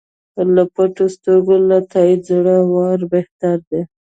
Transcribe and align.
له 0.53 0.63
پټو 0.73 1.05
سترګو 1.15 1.55
له 1.69 1.77
تاییده 1.91 2.23
زر 2.27 2.45
واره 2.73 3.05
بهتر 3.13 3.55
دی. 3.69 3.81